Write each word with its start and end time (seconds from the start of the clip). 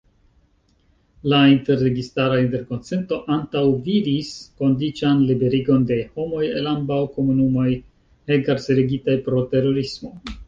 La 1.31 1.39
interregistara 1.49 2.37
interkonsento 2.43 3.19
antaŭvidis 3.35 4.31
kondiĉan 4.63 5.21
liberigon 5.31 5.85
de 5.91 5.97
homoj 6.15 6.41
el 6.61 6.69
ambaŭ 6.73 6.99
komunumoj 7.19 7.67
enkarcerigitaj 8.37 9.19
pro 9.29 9.45
terorismo. 9.53 10.15